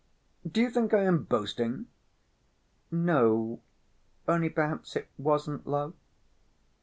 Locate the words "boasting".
1.25-1.85